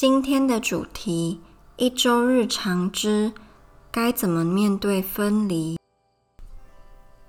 [0.00, 1.40] 今天的主题：
[1.76, 3.34] 一周日常之
[3.90, 5.76] 该怎么面对分离。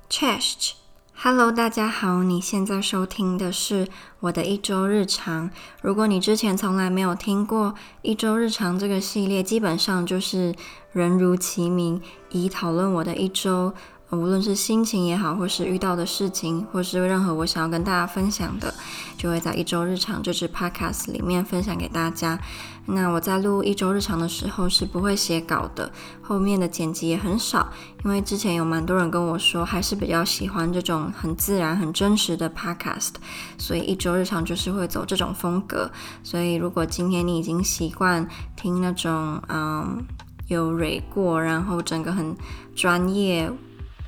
[0.09, 3.89] Cześć，Hello，大家好，你现在收听的是
[4.21, 5.49] 我的一周日常。
[5.81, 10.55] 如果你之前从来没有听过一周日常这个系列，基本上就是
[10.93, 13.73] 人如其名，以讨论我的一周。
[14.11, 18.73] 无论是心情也好，或是遇到的事情，或是任何我想要跟大家分享的，
[19.17, 22.37] 就会在一周日常这支 podcast 里面分享给大家。
[22.87, 25.89] 那我在录一周日常的时候是不会写稿的，
[26.21, 27.71] 后面的剪辑也很少，
[28.03, 33.13] 因为之前有蛮多人跟我说，还是比较喜欢这种很自然、很真实的 podcast，
[33.57, 35.89] 所以一周日常就是会走这种风格。
[36.21, 40.03] 所以如果今天你已经习惯听那种嗯
[40.47, 42.35] 有蕊过，然后整个很
[42.75, 43.49] 专业。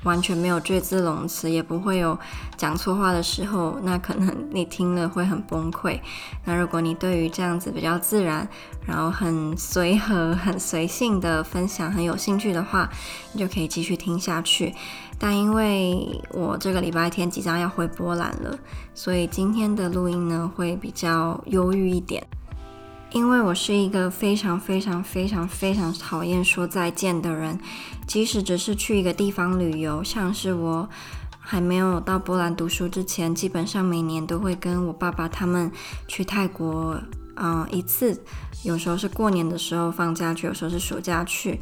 [0.04, 2.18] 完全没有赘字冗词，也不会有
[2.56, 5.98] 讲错话的时候，那可能你听了会很崩溃。
[6.44, 8.48] 那如果你对于这样子比较自然，
[8.86, 12.88] 然后很随和、很随性的分享很有兴趣的话，
[13.32, 14.74] 你就可以继续听下去。
[15.18, 18.58] 但因为我这个礼拜天即将要回波兰了，
[18.94, 22.26] 所以今天的录音呢会比较忧郁一点。
[23.14, 27.56] 因为我是一个非常非常非常非常讨厌说再见的人，
[28.08, 30.88] 即使只是去一个地方旅游，像是我
[31.38, 35.70] 还没有到波兰读书之前，基本上每年都会跟我爸爸他们
[36.08, 37.00] 去泰国，
[37.36, 38.20] 嗯、一次，
[38.64, 41.60] 有时候是过年的时候放假去，有时候是暑假去。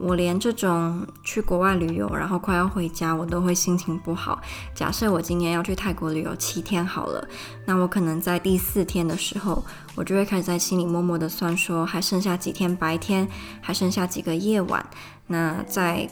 [0.00, 4.40] 我连这种去国外旅游，然后快要回家，我都会心情不好。
[4.74, 7.28] 假设我今年要去泰国旅游七天好了，
[7.66, 9.62] 那我可能在第四天的时候，
[9.94, 13.28] 我就会开始在心里默默的算说，还剩下几天白天，
[13.60, 14.84] 还剩下几个夜晚。
[15.26, 16.08] 那在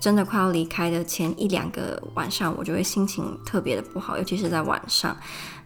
[0.00, 5.14] 真的快要离开的前一两个晚上，我就会心情特别的不好，尤其是在晚上。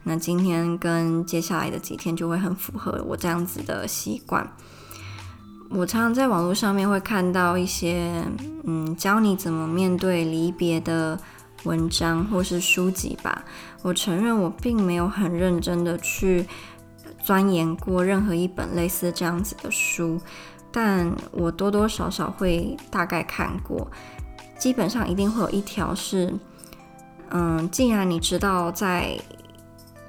[0.02, 4.50] 那今天跟接下来的几天就会很符合我这样子的习惯。
[5.70, 8.24] 我常常在网络上面会看到一些，
[8.64, 11.18] 嗯，教你怎么面对离别的
[11.62, 13.44] 文章或是书籍吧。
[13.82, 16.44] 我承认我并没有很认真的去
[17.22, 20.20] 钻研过任何一本类似这样子的书，
[20.72, 23.88] 但我多多少少会大概看过。
[24.58, 26.34] 基本上一定会有一条是，
[27.30, 29.16] 嗯，既然你知道在。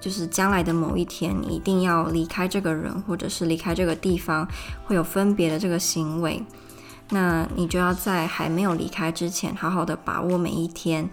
[0.01, 4.45] 就是将来的某一天，你一定要离开这个人，或者是离开这个地方，
[4.83, 6.43] 会有分别的这个行为。
[7.09, 11.09] 那你就要在还没有离开之前，好好的把握每一天，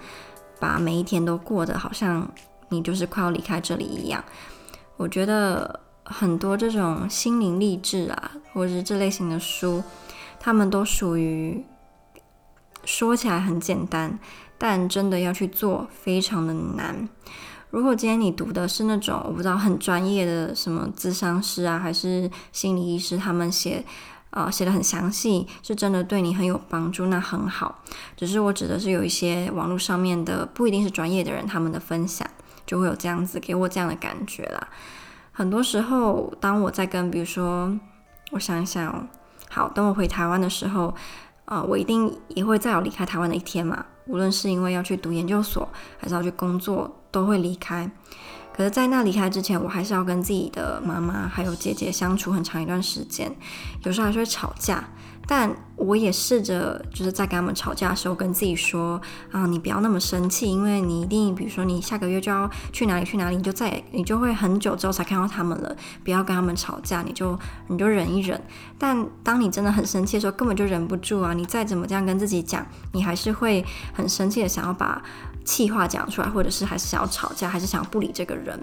[0.58, 2.28] 把每一天都过得好像
[2.70, 4.24] 你就是快要离开这里一样。
[4.96, 9.82] 我觉得很多这种心灵励志啊，或者是这类型的书，
[10.40, 11.64] 他们都属于
[12.84, 14.18] 说起来很简单，
[14.56, 17.08] 但真的要去做，非常的难。
[17.70, 23.84] 如果今天你读的是那种我不知道很专业的什么咨商师啊，还是心理医师，他们写，
[24.30, 27.82] 呃，写的很详细，是真的对你很有帮助，那很好。
[28.16, 32.26] 只是我指的是有一些网络上面的不一定是专业的人，他们的分享
[32.66, 34.68] 就会有这样子给我这样的感觉啦。
[35.32, 37.78] 很多时候，当我在跟比如说，
[38.30, 39.06] 我想一想，
[39.50, 40.94] 好，等我回台湾的时候，
[41.44, 43.84] 呃，我一定也会再有离开台湾的一天嘛。
[44.06, 45.68] 无论是因为要去读研究所，
[45.98, 47.90] 还是要去工作，都会离开。
[48.52, 53.32] 可是，在那离开之前，我还是要跟自己的妈妈还有姐姐相处很长一段时间，
[53.84, 54.88] 有时候还是会吵架。
[55.30, 58.98] 但我也试着，就是在跟他们吵架的时候，跟自己说
[59.30, 65.76] 啊，你不要那么生气，因为你一定，比如说你下个月就要去哪里去哪里，你就再也你就会很久之后才看到他们了。
[66.02, 68.40] 不要跟他们吵架，你就你就忍一忍。
[68.78, 71.34] 但当你真的很生气的时候，根本就忍不住啊！
[71.34, 73.62] 你再怎么这样跟自己讲，你还是会
[73.92, 75.02] 很生气的，想要把
[75.44, 78.58] 气话讲出来，或者是还是想要吵架，还是想要不理这个人。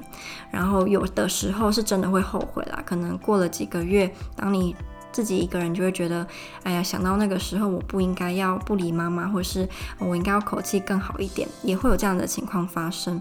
[0.49, 4.75] 然后有的时候是真的会后悔啦，可能过了几个月，当你。
[5.15, 6.27] 自己一个人就会觉得，
[6.63, 9.65] 哎呀，想到那个时候，我不应该要不理妈妈，或是
[9.97, 13.15] 我应该要口气更好一点，也会有这样的情况发生。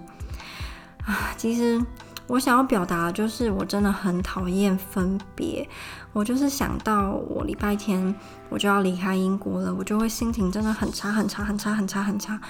[1.07, 1.81] 啊，其实
[2.27, 5.69] 我想要表达的就是，我真的很讨厌分别。
[6.13, 8.13] 我就是想到我礼拜天
[8.49, 12.41] 我就要离开英国了，我就会心情真的很差，很差，很差，很差，很差。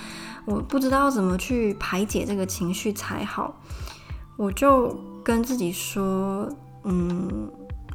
[0.47, 3.55] 我不知道怎么去排解这个情绪才好，
[4.39, 6.49] 我就跟自己说，
[6.85, 7.51] 嗯。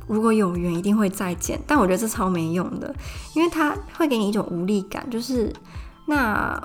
[0.09, 1.57] 如果有缘，一定会再见。
[1.65, 2.93] 但我觉得这超没用的，
[3.35, 5.53] 因为它会给你一种无力感，就是
[6.07, 6.59] 那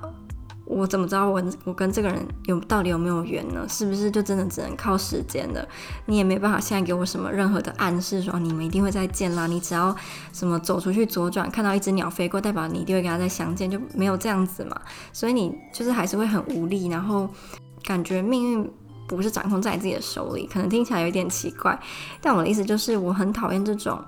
[0.67, 3.67] 我怎么知道我我跟这个人有到底有没有缘呢？
[3.69, 5.69] 是不是就真的只能靠时间了？
[6.07, 9.47] 你也没办法现在给我什么任何的暗示，说你们一定会再见啦。
[9.47, 9.95] 你只要
[10.33, 14.81] 什么走出去左转，看到一只鸟飞过，代表你一定会跟他再相见，就没有这样子嘛。
[15.13, 17.29] 所以你就是还是会很无力，然后
[17.83, 18.73] 感觉命运
[19.07, 21.79] 不是掌控在自己的手里，可能听起来有点奇怪，
[22.21, 24.03] 但我的意思就是我很讨厌这种。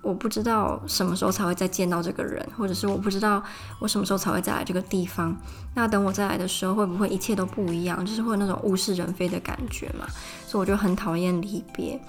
[0.00, 3.40] 我不知道什么时候才会再见到这个人，或者是我不知道
[3.78, 5.32] 我什么时候才会再来这个地方。
[5.76, 8.04] 那等我再来的时候，会不会一切都不一样？
[8.04, 10.04] 就是会有那种物是人非的感觉嘛。
[10.44, 12.00] 所以我就很讨厌离别。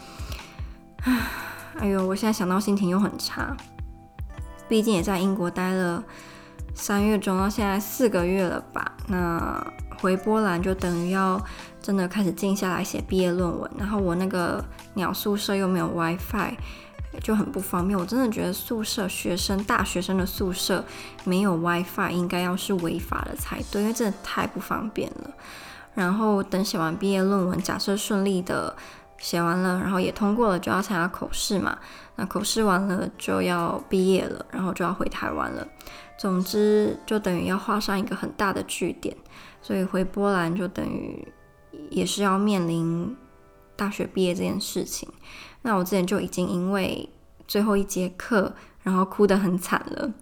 [1.03, 1.21] 唉，
[1.77, 3.55] 哎呦，我现在想到心情又很差。
[4.67, 6.03] 毕竟也在英国待了
[6.73, 8.91] 三月中到现在四个月了吧。
[9.05, 9.63] 那
[10.03, 11.41] 回波兰就等于要
[11.81, 13.71] 真的开始静下来写毕业论文。
[13.79, 14.63] 然后我那个
[14.95, 16.55] 鸟宿舍又没有 WiFi。
[17.21, 20.83] 就很不方便，我真的觉得宿舍学生、大学生的宿舍
[21.25, 25.29] 没有 WiFi 应该要是违法的才对，因为真的太不方便了。
[25.93, 28.75] 然后等写完毕业论文，假设顺利的
[29.19, 31.77] 写完了，然后也通过了，就要参加口试嘛。
[32.15, 35.67] 那口试完了就要毕业了，然后就要回台湾了。
[36.17, 39.15] 总之，就等于要画上一个很大的句点。
[39.63, 41.27] 所以回波兰就等于
[41.89, 43.17] 也是要面临
[43.75, 45.09] 大学毕业这件事情。
[45.63, 47.09] 那我之前就已经因为
[47.47, 50.13] 最后一节课，然后哭得很惨了。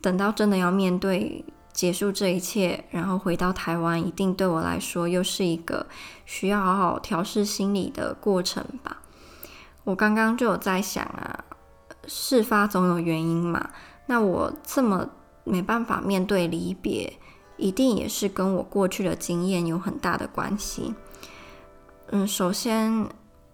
[0.00, 5.86] 等到真的要面对结束这一切，然后回到台湾，一定对我来说又是一个
[6.26, 9.02] 需要好好调试心理的过程吧。
[9.84, 11.44] 我刚刚就有在想啊，
[12.06, 13.70] 事发总有原因嘛。
[14.06, 15.08] 那我这么
[15.44, 17.18] 没办法面对离别，
[17.62, 20.94] 一定也是跟我过去的经验有很大的关系。
[22.10, 23.08] 嗯，首先。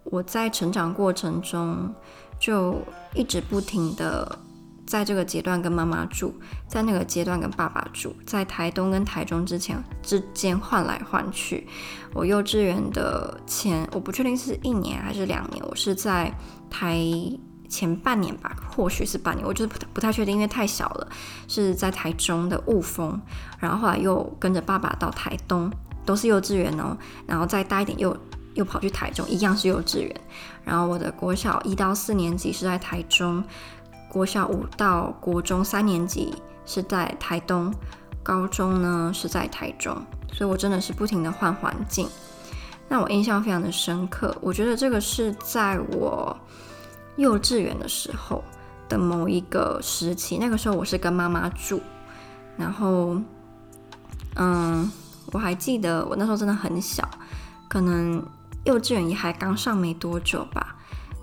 [0.05, 1.93] 我在成长过程中，
[2.39, 2.75] 就
[3.13, 4.39] 一直不停的
[4.87, 6.33] 在这个阶段跟妈妈住，
[6.67, 11.67] 在那个阶段跟爸爸住，在台东跟台中之前之间换来换去。
[12.15, 16.33] 我幼稚园的前，我不确定是一年还是两年，我是在
[16.71, 16.97] 台
[17.69, 21.07] 前半年吧，或许是半年，我就是不太不太确定，因为太小了。
[21.47, 23.21] 是在台中的雾峰，
[23.59, 25.71] 然后后来又跟着爸爸到台东，
[26.05, 28.17] 都是幼稚园哦，然后再大一点又。
[28.55, 30.21] 又跑去台中，一样是幼稚园。
[30.65, 33.41] 然后我的国小一到四年级是在台中，
[34.09, 36.33] 国小五到国中三年级
[36.65, 37.73] 是在台东，
[38.21, 39.95] 高中呢是在台中。
[40.33, 42.09] 所以我真的是不停的换环境。
[42.89, 46.35] 那我印象非常的深刻，我觉得这个是在我
[47.19, 48.43] 幼稚园的时候
[48.87, 50.37] 的某一个时期。
[50.39, 51.79] 那个时候我是跟妈妈住，
[52.57, 53.21] 然后，
[54.35, 54.91] 嗯，
[55.31, 57.07] 我还记得我那时候真的很小，
[57.67, 58.23] 可能。
[58.65, 60.75] 幼稚园也还刚上没多久吧，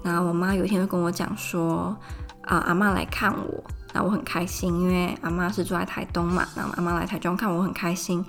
[0.02, 1.94] 然后我妈有一天就跟我讲说，
[2.40, 3.62] 啊，阿嬷来看我，
[3.96, 8.22] 那我很开心，因为阿妈是住在台东嘛，然后阿妈来台中看我很开心，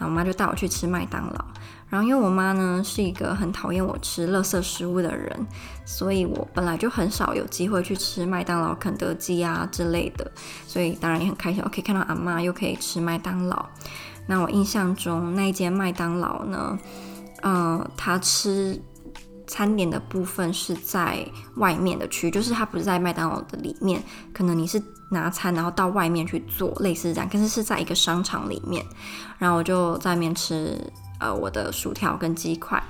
[0.00, 1.44] 后我妈就带我去吃麦当劳，
[1.88, 5.46] 然后因为我妈呢是一个很讨厌我吃垃圾食物的人，
[5.84, 10.28] 所以我本来就很少有机会去吃麦当劳、肯德基啊之类的，
[10.66, 13.64] 所以当然也很开心，我可以看到阿妈又可以吃麦当劳。
[14.26, 16.76] 那我印象中那一间麦当劳呢，
[17.42, 18.82] 嗯、呃，他吃
[19.52, 21.22] 餐点的部分是在
[21.56, 24.02] 外面的区，就是他不是在麦当劳的里面，
[24.32, 28.82] 可能你是拿餐然后到外面去做，类似这样，可是是在一个商场里面。
[29.38, 30.80] 然后我就在那边吃
[31.20, 32.82] 呃我的薯条跟鸡块，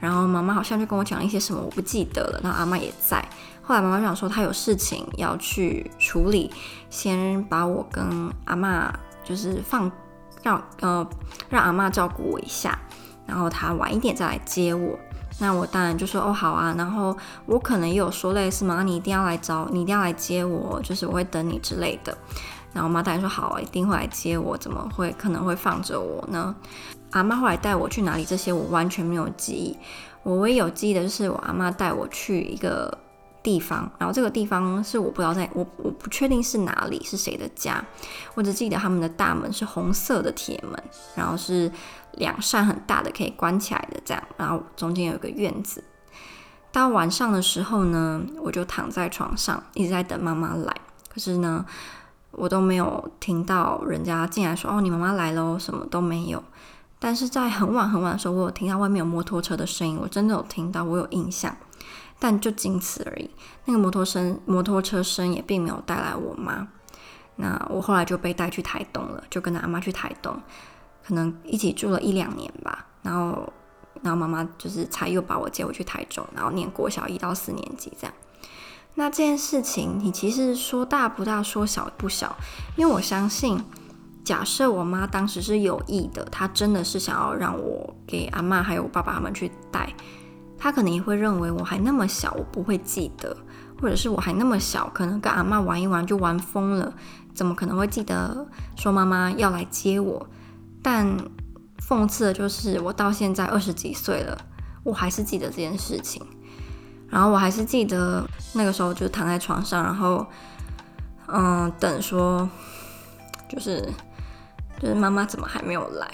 [0.00, 2.40] 然后妈妈好像就跟我讲一些什么，我不记得了。
[2.42, 3.22] 然后阿妈也在，
[3.60, 6.50] 后来妈妈就想说她有事情要去处理，
[6.88, 8.90] 先把我跟阿妈
[9.22, 9.92] 就是放
[10.42, 11.06] 让呃
[11.50, 12.78] 让阿妈照顾我一下。
[13.26, 14.98] 然后她晚一点再来接我，
[15.38, 16.74] 那我当然就说哦好啊。
[16.76, 22.16] 然后我可能也有说类似嘛，你一定要来找，你一定要来接我，就是我会等你之类的。
[22.72, 26.54] 然后我妈当然说好啊，一定会来接我，怎么会可能会放着我呢？
[27.12, 29.76] 阿妈后来带我去哪里，这些我完全没有记忆。
[30.22, 32.98] 我唯一有记忆的就是我阿妈带我去一个
[33.42, 37.82] 地方，然后这个地方是我不知道在，我我不确定是哪里，是谁的家。
[38.34, 40.78] 我只记得他们的大门是红色的铁门，
[41.14, 41.72] 然后是
[42.18, 45.82] 两扇很大的可以关起来的这样，然后中间有一个院子。
[46.70, 50.74] 到晚上的时候呢，我就躺在床上一直在等妈妈来，
[51.08, 51.64] 可是呢，
[52.32, 56.44] 我都没有听到人家进来说哦，你妈妈来喽，什么都没有。
[56.98, 61.56] 但是在很晚很晚的时候，我有听到外面有摩托车的声音，我真的有听到，我有印象。
[62.20, 63.30] 但就仅此而已。
[63.66, 66.66] 那个摩托声、摩托车声也并没有带来我妈。
[67.36, 70.36] 那我后来就被带去台东了，就跟着阿妈去台东，
[71.08, 72.84] 可能一起住了一两年吧。
[73.00, 73.50] 然后，
[74.02, 78.14] 然后妈妈就是才又把我接回去台中，然后念国小一到四年级这样。
[78.96, 82.36] 那这件事情，你其实说大不大，说小不小，
[82.76, 83.64] 因为我相信，
[84.22, 89.94] 假设我妈当时是有意的，她真的是想要让我给阿妈还有我爸爸他们去带。
[90.58, 93.34] 她可能也会认为我还那么小，我不会记得，
[93.80, 96.92] 或者是我还那么小，可能跟阿嬷玩一玩就玩疯了，
[97.32, 98.46] 怎么可能会记得
[98.76, 100.26] 说妈妈要来接我？
[100.82, 101.06] 但
[101.86, 104.38] 讽刺的就是，我到现在二十几岁了，
[104.84, 106.24] 我还是记得这件事情。
[107.08, 110.26] 然后我还是记得那个时候，就躺在床上，然后
[111.26, 112.48] 嗯，等说，
[113.48, 113.80] 就是
[114.78, 116.06] 就是妈妈怎么还没有来？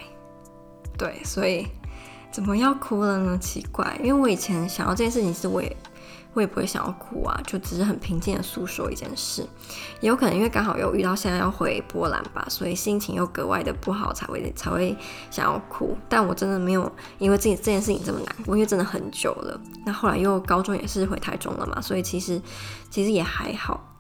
[0.97, 1.67] 对，所以
[2.31, 3.39] 怎么要哭了呢？
[3.39, 5.77] 奇怪，因为我以前想到这件事情，是我也。
[6.35, 9.47] 我也不会想要哭啊，就只是很平静的诉说一件事。
[10.01, 14.97] 也有可能因为刚好又遇到现在要回波兰吧，所以心情又格外的不好，才会才会
[15.31, 15.97] 想要哭。
[16.09, 19.61] 但我真的没有因为这这件事情这么难过，因为真的很久了。
[19.87, 22.41] 那后来又高中也是回台中了嘛，所以其实
[22.91, 23.93] 其实也还好。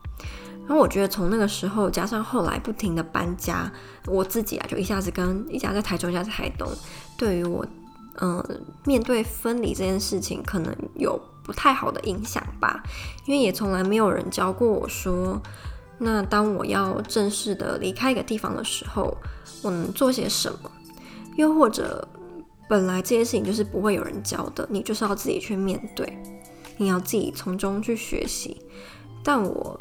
[0.67, 3.71] 然后我觉得从那个时候加上后来不停的搬家，
[4.07, 6.67] 我自己啊就一下子跟一家在台中，一家在台东，
[7.19, 7.67] 对于我
[8.21, 8.42] 嗯、
[8.85, 11.21] 面对分离这件事情，可能有。
[11.44, 12.83] 不太好的影响吧，
[13.26, 15.38] 因为也从来没有人教过我说，
[15.99, 19.14] 那当我要正式的离开一个地方的时候，
[19.61, 20.71] 我能做些什么？
[21.37, 22.09] 又或者，
[22.66, 26.18] 本来这些事情就是不会有人教的，你就是要自己去面对，
[26.78, 28.62] 你要自己从中去学习。
[29.23, 29.78] 但我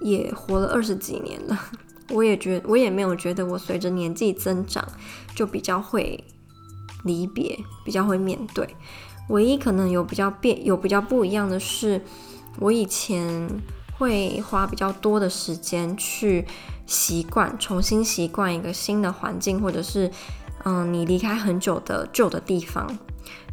[0.00, 1.60] 也活了二十几年了，
[2.08, 4.82] 我也觉我也没有觉得我随着年纪增长
[5.34, 6.24] 就比较会
[7.04, 8.68] 离别，比较会面对。
[9.28, 12.00] 唯一可能有比较变、有比较不一样的是，
[12.58, 13.48] 我以前
[13.98, 16.46] 会花比较多的时间去
[16.86, 20.10] 习惯、重新习惯一个新的环境，或者是
[20.64, 22.86] 嗯，你离开很久的旧的地方。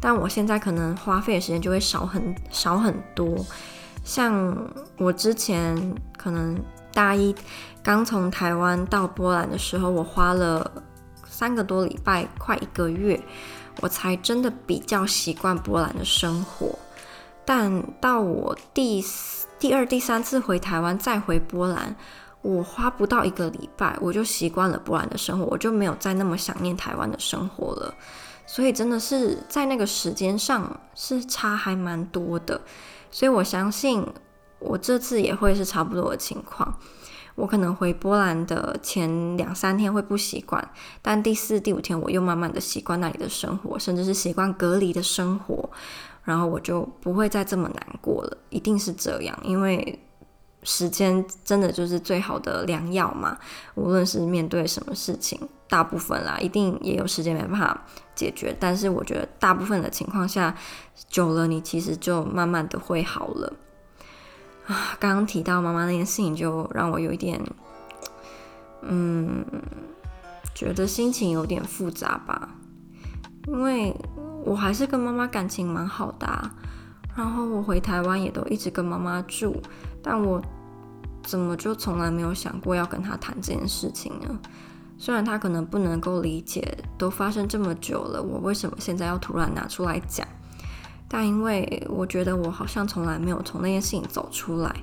[0.00, 3.44] 但我现在可能花费的时间就会少很少很多。
[4.02, 4.56] 像
[4.96, 6.56] 我之前可能
[6.94, 7.34] 大一
[7.82, 10.70] 刚从台湾到波兰的时候，我花了
[11.36, 13.20] 三个多礼拜，快一个月。
[13.82, 16.78] 我才真的比较习惯波兰的生活，
[17.44, 19.04] 但到我第
[19.58, 21.94] 第二、第三次回台湾再回波兰，
[22.40, 27.94] 我花不到一个礼拜，我就习惯了波兰的生活，我就没有再那么想念台湾的生活了。
[28.46, 32.58] 所以真的是在那个时间上是差还蛮多的，
[33.10, 34.02] 所以我相信
[34.58, 36.74] 我这次也会是差不多的情况。
[37.36, 40.68] 我可能回波兰的前两三天会不习惯，
[41.00, 45.70] 但第四、第五天我又慢慢的习惯那里的生活，甚至是习惯隔离的生活，
[46.24, 48.36] 然后我就不会再这么难过了。
[48.50, 49.98] 一定是这样，因为
[50.62, 53.38] 时间真的就是最好的良药嘛。
[53.74, 55.38] 无论是面对什么事情，
[55.68, 60.56] 大部分啦，一定也有时间没办法解决，但是我觉得大部分的情况下，
[61.06, 63.52] 久了你其实就慢慢的会好了。
[64.66, 67.40] 啊，刚刚提到妈妈那件事情，就让我有一点，
[68.82, 69.44] 嗯，
[70.54, 72.48] 觉得心情有点复杂吧。
[73.46, 73.94] 因为
[74.44, 76.50] 我还是跟妈妈感情蛮好的，
[77.16, 79.62] 然后我回台湾也都一直跟妈妈住，
[80.02, 80.42] 但我
[81.22, 84.36] 怎么就从来没有想过要跟她谈这件事情呢？
[84.98, 90.26] 虽然她可能不能够理解，都发生这么久了，我为什么现在要突然拿出来讲？
[91.08, 94.74] 但因为我觉得我好像从来没有从那件事情走出来，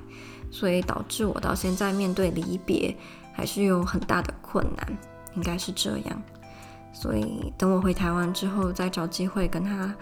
[0.50, 2.96] 所以导致我到现在面对离别
[3.32, 4.98] 还是有很大的困难，
[5.34, 6.22] 应该是这样。
[6.92, 9.92] 所以等我回台湾之后，再找机会跟他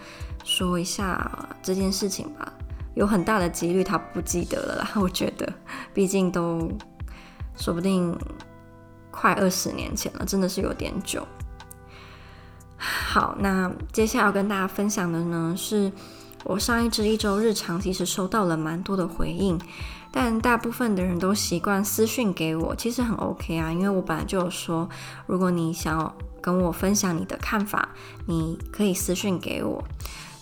[0.45, 2.53] 说一下这件事情吧。
[2.95, 5.51] 有很大的几率他不记得了啦，我觉得，
[5.95, 6.71] 毕竟都
[7.57, 8.15] 说不定
[9.11, 11.27] 快二十年前了，真的是有点久。
[12.83, 15.93] 好，那接下来要跟大家分享的呢，是
[16.43, 19.57] 我上一支一周日常，其实收到了蛮多的回应，
[20.11, 24.89] 但大部分的人都习惯私讯给我，其实很 OK 啊，因为我本来就有说，
[25.27, 27.91] 如果你想要跟我分享你的看法，
[28.27, 29.85] 你可以私讯给我，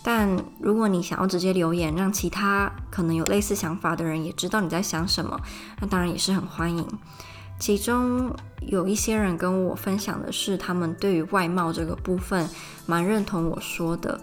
[0.02, 5.38] 但如果你想要直接留言，让其他可能有类似想法的人也知道你在想什么，
[5.78, 6.88] 那当然也是很欢迎。
[7.61, 12.49] 其中有一些人跟我分享的是，他们对于外貌这个部分
[12.87, 14.19] 蛮认同我说的，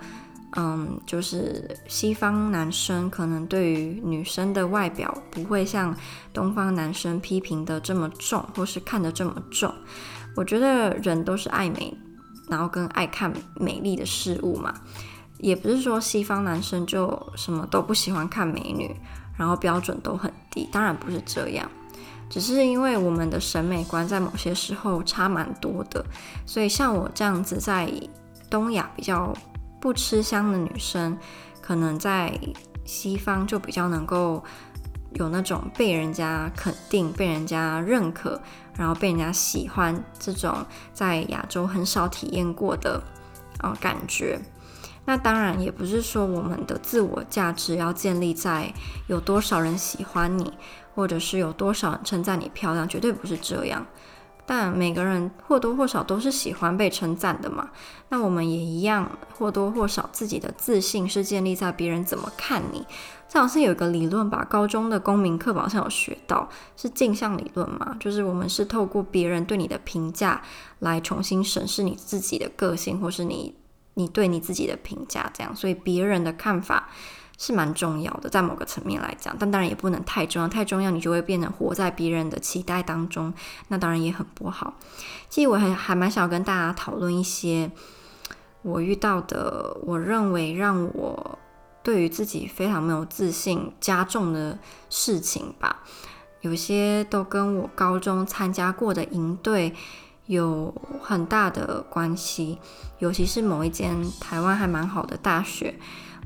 [0.57, 5.95] 嗯，就是西方男生可能对于女生的外表不会像
[6.33, 9.71] 东方男生批评的这么重，或是看得这么重。
[10.35, 11.95] 我觉得人都是爱美，
[12.49, 14.73] 然后跟爱看美丽的事物嘛，
[15.37, 18.95] 也不是说西方男生就什么都不喜欢看美女，
[19.37, 21.69] 然后标准都很低，当然不是这样。
[22.29, 26.05] 只是因为我们的审美观在某些时候差蛮多的，
[26.45, 27.91] 所以像我这样子在
[28.49, 29.33] 东亚比较
[29.79, 31.17] 不吃香的女生，
[31.61, 32.37] 可能在
[32.85, 34.43] 西方就比较能够
[35.13, 38.41] 有那种被人家肯定、被人家认可，
[38.77, 43.01] 然后被人家喜欢这种在亚洲很少体验过的
[43.59, 44.39] 啊、感觉。
[45.05, 48.73] 那当然也不是说我们的自我价值要建立在
[49.07, 50.53] 有多少人喜欢你。
[50.97, 53.85] 或者是有多少人称赞你漂亮，绝对不是这样。
[54.47, 57.69] 但每个人或多或少都是喜欢被称赞的嘛。
[58.09, 62.83] 那我们也一样，或多或少自己的自信是建立在别人怎么看你。
[63.29, 70.41] 这好像有一个理论吧，高中的公民课好像有学到，是镜像理论嘛，就是我们是透过别人对你的评价
[70.79, 73.53] 来重新审视你自己的个性，或是你
[73.93, 75.55] 你对你自己的评价这样。
[75.55, 76.89] 所以别人的看法
[77.37, 83.31] 是蛮重要的，在某个层面来讲，但当然也不能太重要，太重要你就会变成活在别人的期待当中，
[83.67, 84.73] 那当然也很不好。
[85.29, 87.71] 其实我还还蛮想跟大家讨论一些
[88.63, 91.37] 我遇到的，我认为让我
[91.83, 94.57] 对于自己非常没有自信加重的
[94.89, 95.83] 事情吧。
[96.41, 99.73] 有些都跟我高中参加过的营队
[100.25, 102.57] 有很大的关系，
[102.99, 105.75] 尤其是某一间台湾还蛮好的大学。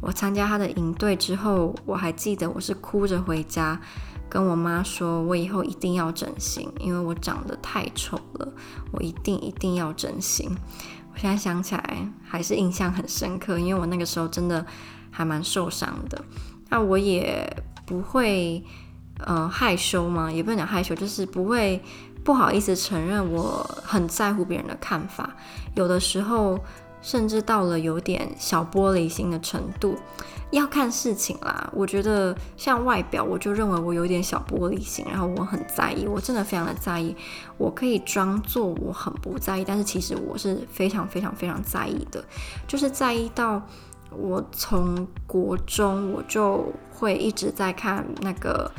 [0.01, 3.79] 我参加他的营队之后，我还记得我是哭着回家，
[4.27, 8.53] 跟我妈说，我以后一定要整形，因为我长得太丑了，
[8.91, 10.50] 我一定一定要整形。
[11.13, 14.65] 我现在想起来还是印象很深刻，因为我那个时候真的
[15.12, 16.20] 还蛮受伤的。
[16.70, 17.55] 那我也
[17.86, 18.63] 不会
[19.20, 21.79] 呃害羞嘛，也不能讲害羞，就是不会
[22.24, 25.36] 不好意思承认我很在乎别人的看法，
[25.75, 26.60] 有的时候。
[27.01, 29.96] 甚至到了有点小玻璃心的程度，
[30.51, 31.70] 要看事情啦。
[31.74, 37.15] 我觉得像外表，我就认为我有点小玻璃心，然后我很在意，我真的非常的在意。
[37.58, 42.24] 我可以装作我很不在意，但是其实我是非常非常非常在意的，
[42.67, 43.62] 就是在意到
[44.12, 48.70] 我从国中我就会一直在看那个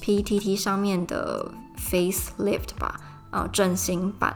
[0.00, 3.00] PTT 上面的 Facelift 吧，
[3.30, 4.34] 啊，整形版。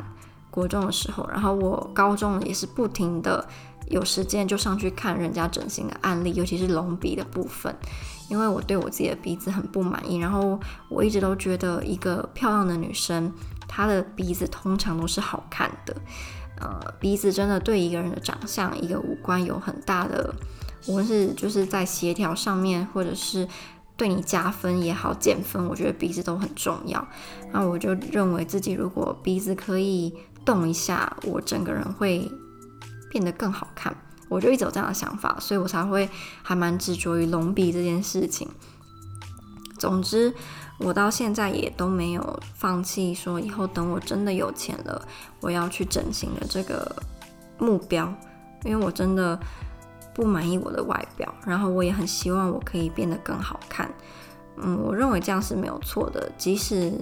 [0.56, 3.46] 国中的时候，然后我高中也是不停的
[3.88, 7.76] 有时间就上去看人家整形的案例，尤其是隆鼻的部分，
[8.30, 10.16] 因为我对我自己的鼻子很不满意。
[10.16, 10.58] 然后
[10.88, 13.30] 我一直都觉得一个漂亮的女生，
[13.68, 15.94] 她的鼻子通常都是好看的。
[16.58, 20.34] 呃，鼻子真的对一个人的长相、一个五官有很大的，
[20.86, 23.46] 无论是就是在协调上面，或者是
[23.94, 27.06] 对你加分也好、减分，我觉得鼻子都很重要。
[27.52, 30.14] 那我就认为自己如果鼻子可以。
[30.46, 32.30] 动一下，我整个人会
[33.10, 33.94] 变得更好看。
[34.28, 36.08] 我就一直有这样的想法，所以我才会
[36.42, 38.48] 还蛮执着于隆鼻这件事情。
[39.78, 40.34] 总之，
[40.78, 45.06] 我到现在也都没有放弃说以后等我真的有钱了，
[45.40, 46.96] 我要去整形的这个
[47.58, 48.12] 目标。
[48.64, 49.38] 因为我真的
[50.12, 53.88] 不满意我的外表，然后我也很希望我可以变得更好看。
[54.56, 56.92] 嗯，我认为这样是没有错的，即使。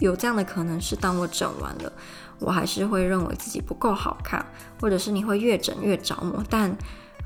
[0.00, 1.92] 有这样的可能是，当我整完了，
[2.38, 4.44] 我还是会认为自己不够好看，
[4.80, 6.42] 或者是你会越整越着魔。
[6.50, 6.76] 但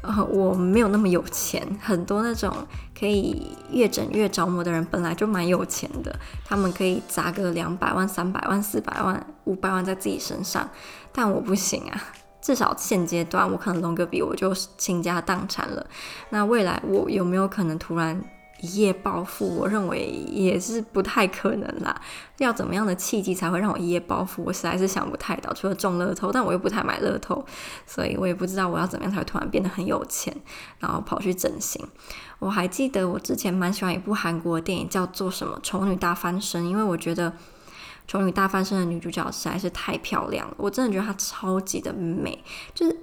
[0.03, 2.55] 呃，我没有那么有钱，很多那种
[2.97, 10.69] 可以越整越着魔的人本来就蛮有钱的，他们可以砸个两百万、三百万、四百万、五百万在自己身上，
[11.13, 12.01] 但我不行啊。
[12.41, 15.85] 至少现阶段，我可能隆个鼻我就倾家荡产了。
[16.31, 18.23] 那未来我有没有可能突然？
[18.61, 22.01] 一夜暴富，我认为也是不太可能啦。
[22.39, 24.43] 要怎么样的契机才会让我一夜暴富？
[24.45, 25.53] 我实在是想不太到。
[25.53, 27.45] 除了中乐透，但我又不太买乐透，
[27.87, 30.35] 所以我也不知道我要怎么样才会突然变得很有钱，
[30.79, 31.87] 然后跑去整形。
[32.39, 37.31] 我还记得我之前蛮喜欢一部韩国的电影，叫做什么《丑女大翻身》，因为我觉得
[38.07, 42.43] 《丑女大翻身》的女主角实在是太漂亮了，我真的觉得她超级的美，
[42.75, 42.97] 就是。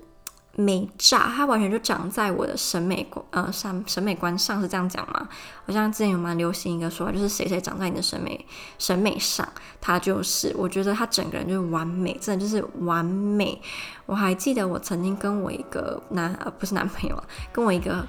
[0.57, 5.27] 美炸，它完全就长在我的审美观，呃，上审美观上是这样讲吗？
[5.65, 8.45] 好像之前有蛮流行一个说法，就是谁谁长在你的审美
[8.79, 9.47] 审美上，
[9.81, 13.61] 他就是，我觉得他整个人就是完美，真的就是完美。
[14.05, 18.05] 我还记得我曾经跟我一个男，呃，不是男朋友，跟我一个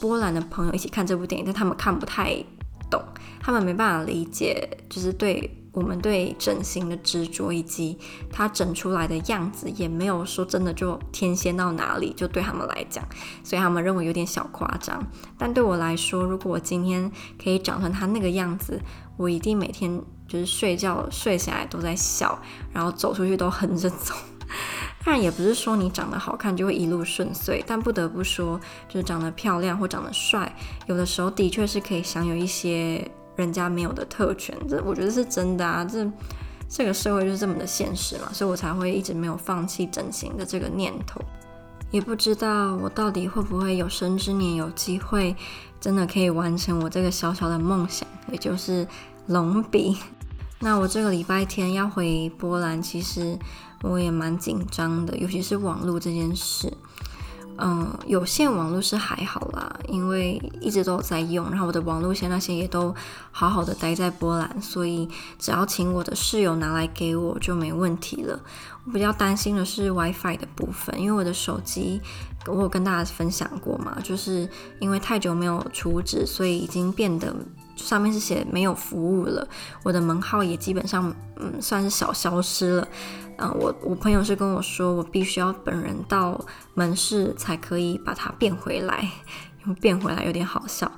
[0.00, 2.32] 波兰的朋友一起看这部电影，但他们看不太
[2.88, 3.02] 懂，
[3.40, 5.57] 他们没办法理解，就是对。
[5.72, 7.96] 我们对整形的执着，以及
[8.32, 13.04] 他整出来的样子，也没有说真的就天仙到哪里，就对他们来讲，
[13.44, 15.00] 所以他们认为有点小夸张。
[15.36, 17.10] 但对我来说，如果我今天
[17.42, 18.80] 可以长成他那个样子，
[19.16, 22.40] 我一定每天就是睡觉睡起来都在笑，
[22.72, 24.14] 然后走出去都横着走。
[25.04, 33.08] 当然，也不是说你长得好看就会一路顺遂，但不得不说，就是长得漂亮或长得帅，有的时候的确是可以享有一些。
[33.38, 35.84] 人家没有的特权，这我觉得是真的啊！
[35.84, 36.04] 这
[36.68, 41.20] 这个社会就是这么的现实嘛，所以我才会一直没有放弃整形的这个念头。
[41.92, 45.36] 也不知道我到底会不会有生之年有机会，
[45.80, 48.86] 真的可以完成我这个小小的梦想，也就是
[49.28, 49.96] 隆鼻。
[50.58, 53.38] 那我这个礼拜天要回波兰，其实
[53.82, 56.76] 我也蛮紧张的，尤其是网络这件事。
[57.60, 62.94] 嗯，有线网络是还好啦，因为一直都有在用，然后我的网路线那些也都
[63.32, 65.08] 好好的待在波兰，所以
[65.40, 68.38] 只要请我的室友拿来给我就没问题了。
[68.84, 72.00] 我比较担心的是 WiFi 的部分，因为我的手机
[72.46, 77.34] 我有跟大家分享过嘛，就是因为太久没有储值，所以已经变得
[77.74, 79.46] 上面是写没有服务了，
[79.82, 82.88] 我的门号也基本上嗯算是小消失了。
[83.38, 86.40] 嗯，我我朋友是跟我说，我必须要本人到
[86.74, 89.08] 门市才可以把它变回来，
[89.64, 90.90] 因为变回来有点好笑。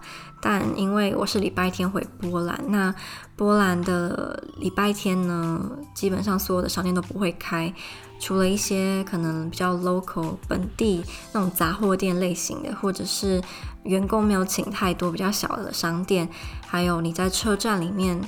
[0.42, 2.94] 但因为我是礼拜天回波兰，那
[3.36, 7.70] 波兰的礼拜天呢，基本上所有的商店都不会开，
[8.18, 13.42] 除了一些可能比较 local 本地那种杂货店类型的，或者是
[13.82, 16.26] 员工没有请太多比较小的商店，
[16.66, 18.18] 还有你在车站里面。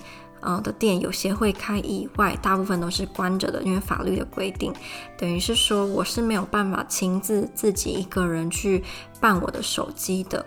[0.43, 4.73] 呃的店有些会开以外，大部分都是关着的，因为法律的规定，
[5.17, 8.83] 等于是说我是没有办法亲自自己一个人去
[9.21, 10.45] 办我的手机的，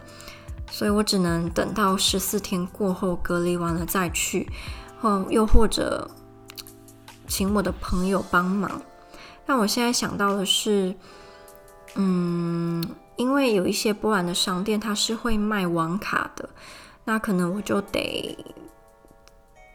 [0.69, 4.47] 所以我只能等到十四天过后隔离完了再去，
[5.01, 6.09] 或又或者
[7.27, 8.81] 请我的朋友帮忙。
[9.45, 10.93] 但我现在想到的是，
[11.95, 12.83] 嗯，
[13.15, 16.49] 因为有一些波兰的商店它是会卖网卡的，
[17.05, 18.37] 那可能我就得。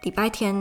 [0.02, 0.54] 礼拜天，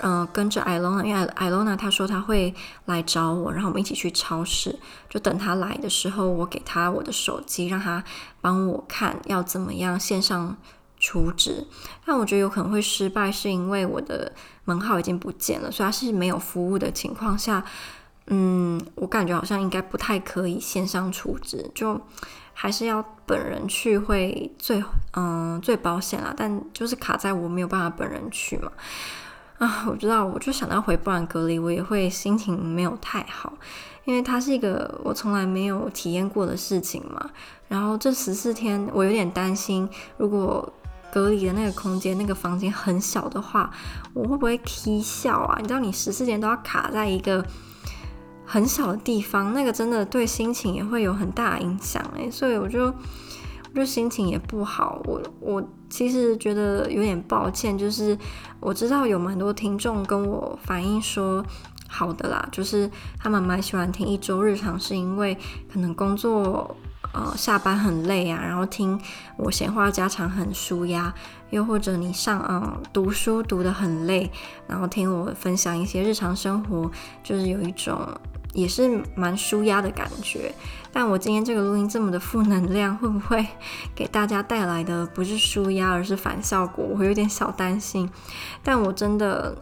[0.00, 4.78] 嗯、呃，跟着艾罗娜，因为艾罗娜她说她会来找我，然后我们一起去超市。
[5.08, 8.04] 就等她来的时候，我给她我的手机，让她
[8.40, 10.56] 帮我看要怎么样线上
[10.98, 11.66] 储值。
[12.04, 14.32] 但我觉得有可能会失败，是因为我的
[14.64, 17.64] 门号已经不见了，所以它是没有服务的情况下，
[18.26, 22.00] 嗯，我感觉好像应该不太可以线上储值，就。
[22.54, 28.70] 还是要本人去会最嗯最保险啦，但就是卡在我没有办法本人去嘛
[29.58, 33.52] 啊，我知道，我就想到回波兰隔离，我也会心情没有太好，
[34.04, 37.30] 因为它是一个我从来没有体验过的事情嘛。
[37.68, 40.72] 然后这十四天，我有点担心，如果
[41.12, 43.70] 隔离的那个空间那个房间很小的话，
[44.12, 45.58] 我会不会踢笑啊？
[45.60, 47.44] 你知道，你十四天都要卡在一个。
[48.46, 55.00] 很小的地方，那个真的对心情也会有很大影响诶，所以我就我就心情也不好。
[55.06, 58.16] 我我其实觉得有点抱歉，就是
[58.60, 61.44] 我知道有蛮多听众跟我反映说，
[61.88, 65.36] 好的啦，就是他们蛮喜欢听一周日常，是因为
[65.72, 66.76] 可能工作
[67.12, 69.00] 呃下班很累啊，然后听
[69.36, 71.12] 我闲话家常很舒压，
[71.50, 74.30] 又或者你上嗯、读书读得很累，
[74.66, 76.90] 然后听我分享一些日常生活，
[77.22, 77.98] 就是有一种。
[78.54, 80.54] 也是蛮舒压的感觉，
[80.92, 83.44] 但我今天这个录音这么的负能量，会不会
[83.96, 86.86] 给大家带来的不是舒压，而是反效果？
[86.88, 88.08] 我会有点小担心。
[88.62, 89.56] 但我真的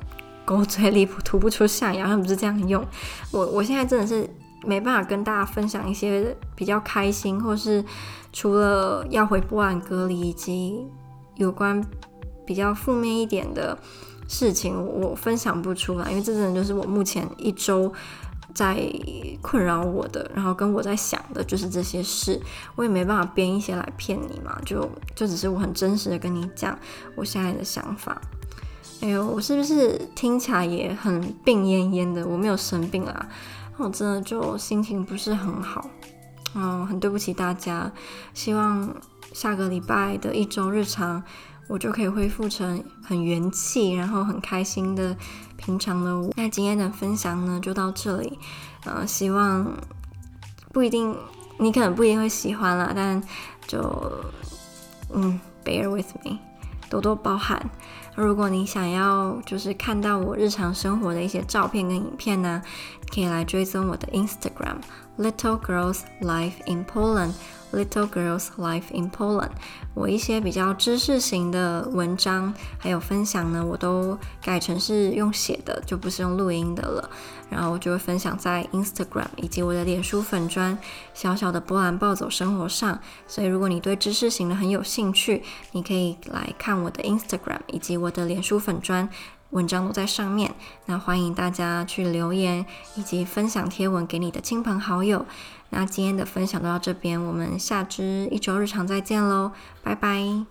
[0.45, 2.85] 狗嘴里吐不出象牙，他不是这样用。
[3.31, 4.29] 我我现在真的是
[4.67, 7.83] 没办法跟大家分享一些比较开心，或是
[8.31, 10.87] 除了要回波兰隔离以及
[11.37, 11.83] 有关
[12.45, 13.79] 比较负面一点的
[14.29, 17.91] 事情，我分享不出来，因为这真的就是我目前一周。
[18.55, 18.77] 在
[19.41, 22.41] 困扰我的，然后跟我在想的就是这些事，
[22.75, 26.79] 我也没办法编一些来骗你嘛，就就只是我很真实的跟你讲
[27.15, 28.21] 我现在的想法。
[29.01, 32.27] 哎呦，我是不是听起来也很病恹恹的？
[32.27, 33.29] 我没有生病啊，
[33.77, 35.91] 我真的就心情不是很好，
[36.55, 37.91] 嗯，很对不起大家，
[38.33, 38.95] 希望
[39.33, 41.23] 下个礼拜的一周日常。
[41.69, 45.17] 我就可以恢复成很元气，然后很开心的
[45.57, 46.31] 平常的我。
[46.37, 48.39] 那今天的分享呢，就到这里。
[48.85, 49.73] 呃，希望
[50.73, 51.17] 不一定
[51.59, 53.23] 你可能不一定会喜欢啦，但
[53.67, 54.13] 就
[55.15, 56.39] 嗯，bear with me，
[56.91, 57.71] 多多包涵。
[58.15, 62.61] 如果你想要就是看到我日常生活的一些照片跟影片呢，
[63.15, 64.77] 可以来追踪我的 Instagram
[65.17, 67.33] Little Girls Life in Poland。
[67.73, 69.51] Little Girls Life in Poland，
[69.95, 77.11] 我一些比较知识型的文章还有分享呢，我都改成是用写的，就不是用录音的了。
[77.51, 80.79] 然后我就会分享在 Instagram 以及我的脸书粉砖
[81.13, 82.99] 小小的波兰暴走生活上。
[83.27, 89.07] 所以如果你对知识型的很有兴趣，你可以来看我的 Instagram 以及我的脸书粉砖，
[89.53, 90.55] 文章都在上面
[90.87, 95.25] 那欢迎大家去留言以及分享贴文给你的亲朋好友。
[95.71, 100.45] 那今天的分享到这边我们下支一周日常再见喽拜拜。